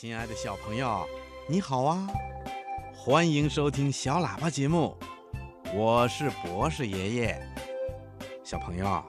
[0.00, 1.04] 亲爱的小朋友，
[1.48, 2.06] 你好啊！
[2.94, 4.96] 欢迎收听小喇叭节目，
[5.74, 7.48] 我是博士爷爷。
[8.44, 9.02] 小朋友，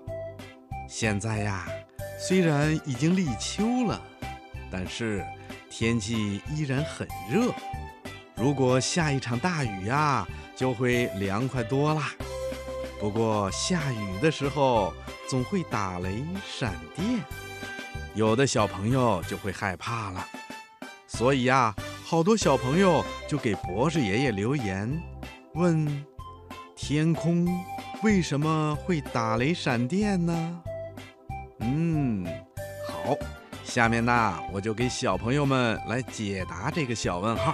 [0.88, 1.68] 现在呀，
[2.20, 4.02] 虽然已经立秋了，
[4.72, 5.24] 但是
[5.70, 7.54] 天气依然很热。
[8.36, 12.14] 如果下一场大雨呀，就会凉快多啦。
[13.00, 14.92] 不过下雨的时候
[15.30, 17.24] 总会打雷闪电，
[18.16, 20.28] 有的小朋友就会害怕了。
[21.20, 21.76] 所以呀，
[22.06, 24.90] 好多小朋友就给博士爷爷留言，
[25.54, 26.06] 问：
[26.78, 27.46] 天空
[28.02, 30.62] 为什么会打雷闪电呢？
[31.60, 32.26] 嗯，
[32.88, 33.18] 好，
[33.66, 37.54] 下面呢，我就给小朋友们来解答这个小问号。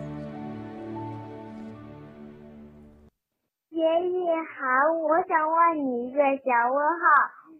[4.61, 7.03] 好，我想问你一个小问号：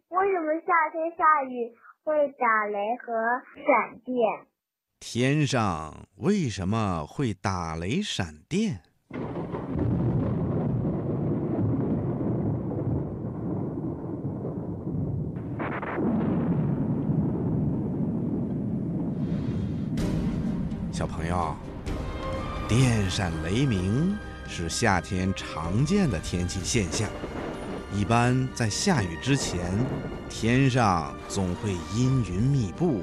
[0.09, 3.11] 为什么夏天下雨会打雷和
[3.55, 4.13] 闪电？
[4.99, 8.81] 天上为什么会打雷闪电？
[20.91, 21.55] 小朋友，
[22.69, 24.15] 电闪雷鸣
[24.51, 27.09] 是夏天常见的天气现象。
[27.95, 29.61] 一般在下雨之前，
[30.29, 33.01] 天上总会阴云密布，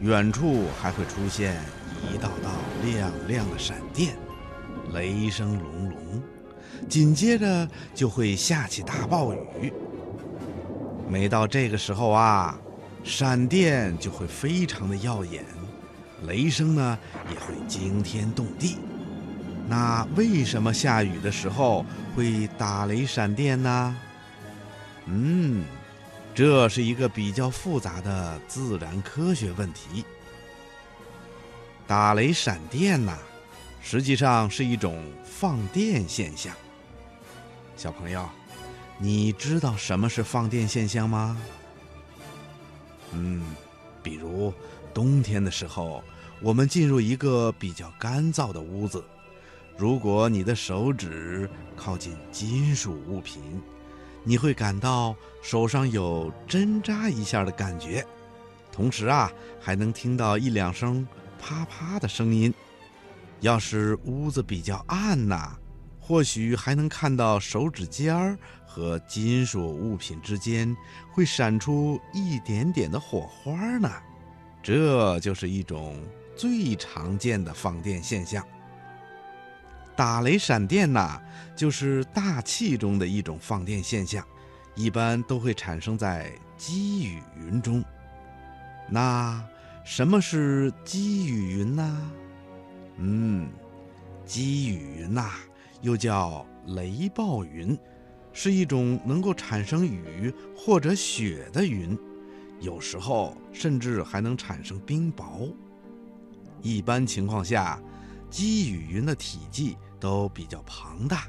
[0.00, 1.56] 远处还会出现
[2.12, 2.50] 一道道
[2.84, 4.16] 亮亮的闪电，
[4.92, 6.22] 雷声隆隆，
[6.88, 9.72] 紧接着就会下起大暴雨。
[11.08, 12.58] 每到这个时候啊，
[13.04, 15.44] 闪电就会非常的耀眼，
[16.26, 16.98] 雷声呢
[17.32, 18.78] 也会惊天动地。
[19.70, 21.86] 那为什么下雨的时候
[22.16, 23.96] 会打雷闪电呢？
[25.06, 25.64] 嗯，
[26.34, 30.04] 这是一个比较复杂的自然科学问题。
[31.86, 33.16] 打雷闪电呐，
[33.80, 36.52] 实际上是一种放电现象。
[37.76, 38.28] 小朋友，
[38.98, 41.36] 你知道什么是放电现象吗？
[43.12, 43.44] 嗯，
[44.02, 44.52] 比如
[44.92, 46.02] 冬天的时候，
[46.42, 49.04] 我们进入一个比较干燥的屋子，
[49.80, 53.42] 如果你的手指靠近金属物品，
[54.22, 58.06] 你会感到手上有针扎一下的感觉，
[58.70, 61.08] 同时啊，还能听到一两声
[61.38, 62.52] 啪啪的声音。
[63.40, 65.56] 要是屋子比较暗呐，
[65.98, 70.76] 或许还能看到手指尖儿和金属物品之间
[71.10, 73.90] 会闪出一点点的火花呢。
[74.62, 75.98] 这就是一种
[76.36, 78.46] 最常见的放电现象。
[80.00, 81.20] 打雷闪电呐，
[81.54, 84.26] 就是大气中的一种放电现象，
[84.74, 87.84] 一般都会产生在积雨云中。
[88.88, 89.44] 那
[89.84, 92.10] 什么是积雨云呢？
[92.96, 93.50] 嗯，
[94.24, 95.32] 积雨云呐，
[95.82, 97.78] 又叫雷暴云，
[98.32, 101.94] 是一种能够产生雨或者雪的云，
[102.58, 105.52] 有时候甚至还能产生冰雹。
[106.62, 107.78] 一般情况下，
[108.30, 111.28] 积雨云的体积都比较庞大，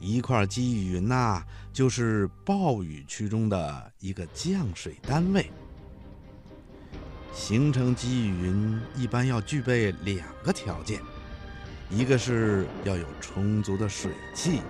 [0.00, 5.50] 一块积雨云呐，就是暴雨区中的一个降水单位。
[7.32, 11.00] 形成积雨云一般要具备两个条件，
[11.88, 14.60] 一个是要有充足的水汽，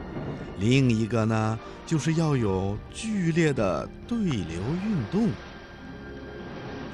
[0.59, 5.31] 另一个呢就是要有剧烈的对流运动。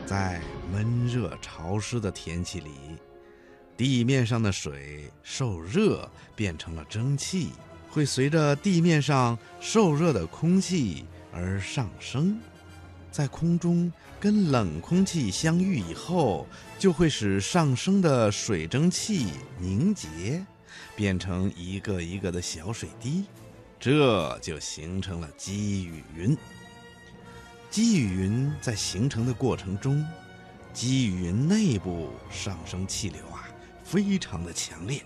[0.07, 0.41] 在
[0.73, 2.71] 闷热潮湿的天气里，
[3.79, 7.51] 地面上的水受热变成了蒸汽，
[7.89, 12.41] 会随着地面上受热的空气而上升，
[13.13, 16.45] 在空中跟冷空气相遇以后，
[16.77, 19.29] 就会使上升的水蒸气
[19.61, 20.45] 凝结，
[20.97, 23.27] 变成一个一个的小水滴，
[23.79, 26.37] 这就形成了积雨云。
[27.71, 30.05] 积雨云在形成的过程中，
[30.73, 33.48] 积雨云内部上升气流啊，
[33.91, 35.03] 非常的强烈，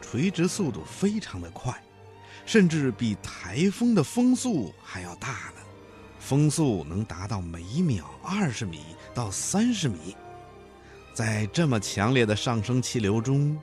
[0.00, 1.74] 垂直速度非常的快，
[2.46, 5.60] 甚至比台风的风速还要大呢，
[6.20, 8.80] 风速能达到每秒二十米
[9.12, 10.14] 到三十米。
[11.12, 13.58] 在这么强烈的上升气流中，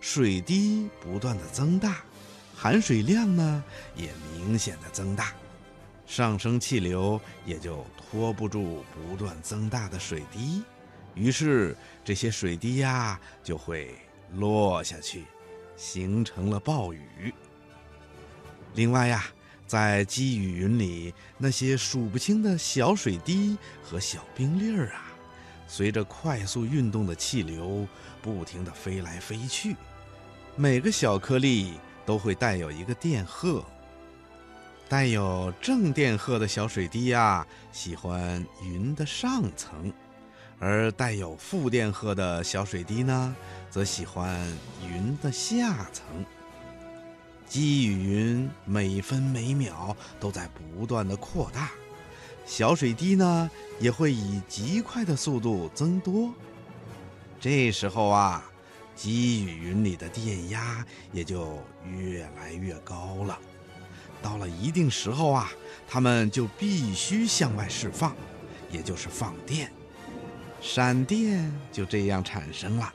[0.00, 2.02] 水滴不断的增大，
[2.54, 3.64] 含水量呢
[3.96, 5.32] 也明显的增大，
[6.06, 10.62] 上升气流也就拖不住不断增大的水滴，
[11.14, 13.94] 于是这些水滴呀就会
[14.32, 15.24] 落下去，
[15.76, 17.32] 形成了暴雨。
[18.74, 19.24] 另外呀，
[19.66, 25.12] 在积雨云里，那些数不清的小水滴和小冰粒儿啊。
[25.66, 27.86] 随着快速运动的气流，
[28.20, 29.76] 不停地飞来飞去。
[30.56, 31.74] 每个小颗粒
[32.04, 33.64] 都会带有一个电荷。
[34.88, 39.90] 带有正电荷的小水滴呀，喜欢云的上层；
[40.58, 43.34] 而带有负电荷的小水滴呢，
[43.70, 44.40] 则喜欢
[44.82, 46.04] 云的下层。
[47.46, 51.70] 积雨云每分每秒都在不断的扩大。
[52.46, 56.32] 小水滴呢，也会以极快的速度增多。
[57.38, 58.44] 这时候啊，
[58.94, 63.38] 积雨云里的电压也就越来越高了。
[64.22, 65.50] 到了一定时候啊，
[65.86, 68.16] 它们就必须向外释放，
[68.70, 69.70] 也就是放电，
[70.64, 72.90] 闪电就这样产生了。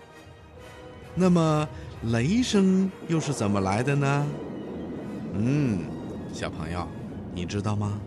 [1.13, 1.69] 那么，
[2.11, 4.27] 雷声又是怎么来的呢？
[5.33, 5.83] 嗯，
[6.33, 6.87] 小朋友，
[7.31, 8.01] 你知道吗？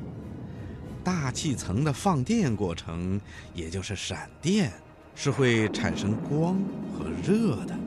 [1.04, 3.20] 大气层的放电过程，
[3.54, 4.72] 也就是闪电，
[5.14, 6.56] 是会产生光
[6.98, 7.78] 和热的。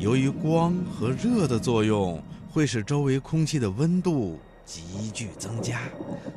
[0.00, 2.20] 由于光和热的作用，
[2.50, 4.36] 会使周围空气的温度
[4.66, 5.78] 急剧增加，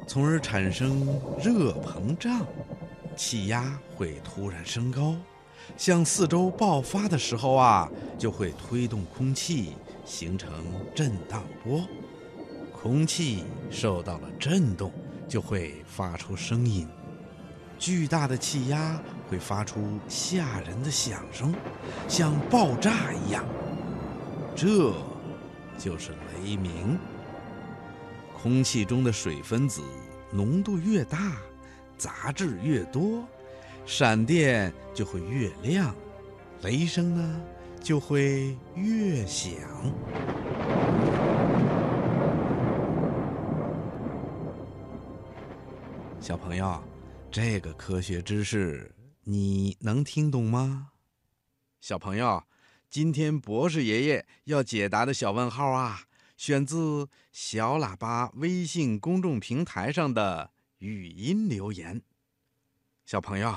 [0.05, 1.07] 从而产生
[1.43, 2.45] 热膨胀，
[3.21, 5.15] 气压会突然升高，
[5.77, 7.87] 向四周爆发的时候啊，
[8.17, 10.49] 就会推动空气形成
[10.95, 11.87] 震荡波，
[12.73, 14.91] 空气受到了震动。
[15.27, 16.85] 就会发出声音，
[17.79, 21.53] 巨大的气压会发出吓人的响声，
[22.05, 23.45] 像爆炸一样。
[24.53, 24.91] 这
[25.77, 26.99] 就是雷鸣。
[28.35, 29.81] 空气中的水分子
[30.33, 31.37] 浓度越大，
[32.01, 33.23] 杂质越多，
[33.85, 35.95] 闪电就会越亮，
[36.63, 37.41] 雷声呢
[37.79, 39.53] 就会越响。
[46.19, 46.83] 小朋友，
[47.29, 48.91] 这个科学知识
[49.23, 50.87] 你能听懂吗？
[51.79, 52.41] 小朋友，
[52.89, 56.05] 今天博士爷爷要解答的小问号啊，
[56.35, 60.49] 选自小喇叭微信公众平台上的
[60.81, 62.01] 语音留言。
[63.05, 63.55] 小朋友，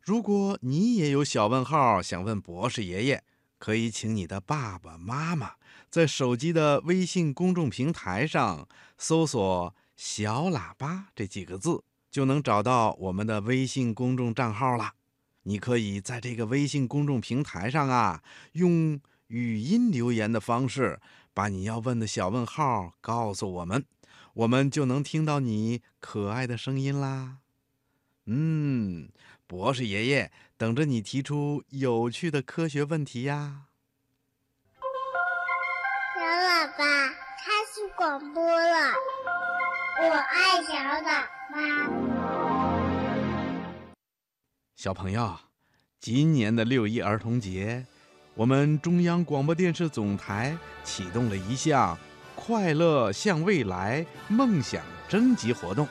[0.00, 3.22] 如果你也有小问号想问博士爷爷，
[3.58, 5.52] 可以请你的爸爸妈妈
[5.88, 8.68] 在手机的微信公众平台上
[8.98, 9.74] 搜索。
[9.96, 14.94] 小喇叭这几个字就能找到我们的微信公众账号了。
[15.42, 20.98] 你可以在这个微信公众平台上啊，用语音留言的方式，
[21.34, 23.84] 把你要问的小问号告诉我们，
[24.40, 27.36] 我们就能听到你可爱的声音啦。
[28.24, 29.10] 嗯，
[29.46, 33.64] 博士爷爷等着你提出有趣的科学问题呀。
[36.14, 38.92] 小喇叭开始广播了。
[40.00, 41.28] 我爱小喇叭。
[44.74, 45.38] 小朋友，
[45.98, 47.84] 今年的六一儿童节，
[48.32, 51.98] 我们中央广播电视总台启动了一项
[52.44, 55.86] “快乐向未来”梦想征集活动。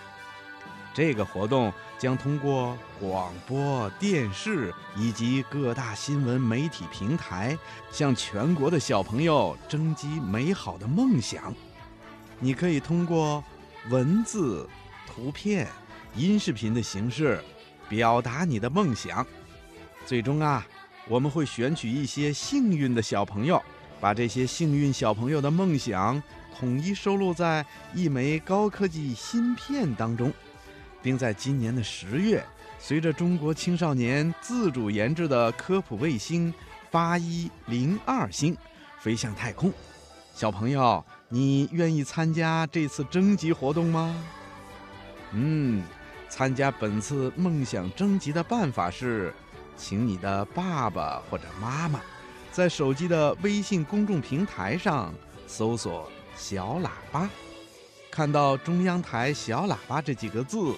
[0.94, 7.58] 这个活动将通过广播电视以及各大新闻媒体平台，
[7.92, 11.54] 向全国的小朋友征集美好的梦想。
[12.40, 13.44] 你可以通过。
[13.90, 14.68] 文字、
[15.08, 15.66] 图片、
[16.14, 17.42] 音视频的形式，
[17.88, 19.26] 表达你的梦想。
[20.06, 20.68] 最终啊，
[21.08, 23.60] 我们会选取一些幸运的小朋友，
[24.02, 26.22] 把这些幸运小朋友的梦想
[26.60, 30.34] 统一收录在一枚高科技芯片当中，
[31.02, 32.44] 并在今年的十月，
[32.78, 36.54] 随着中国青少年自主研制的科普卫星
[36.92, 38.56] 八一零二星
[39.00, 39.72] 飞向太空。
[40.34, 41.04] 小朋友。
[41.32, 44.16] 你愿意参加这次征集活动吗？
[45.34, 45.84] 嗯，
[46.28, 49.32] 参加本次梦想征集的办法是，
[49.78, 52.02] 请你的爸爸或者妈妈，
[52.52, 55.14] 在手机的微信公众平台上
[55.46, 57.30] 搜索“小喇叭”，
[58.10, 60.74] 看到中央台“小喇叭”这几个字，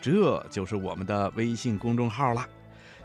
[0.00, 2.46] 这就是我们的微信公众号了。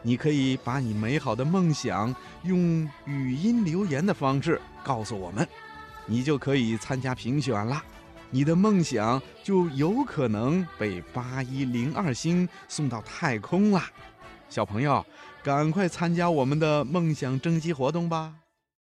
[0.02, 5.46] 你可以把你美好的梦想用语音留言的方式告诉我们。
[6.06, 7.84] 你就可以参加评选了，
[8.30, 13.90] 你的梦想就有可能被八一零二星送到太空啦！
[14.48, 15.04] 小朋友，
[15.44, 18.36] 赶快参加我们的梦想征集活动吧！